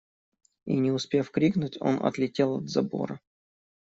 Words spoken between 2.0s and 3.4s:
отлетел от забора.